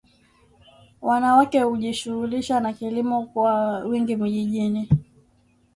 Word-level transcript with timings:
wanawake 1.01 1.59
hujishughulisha 1.63 2.59
na 2.59 2.73
kilimo 2.73 3.25
kwa 3.25 3.79
wingi 3.79 4.15
vijijini 4.15 4.89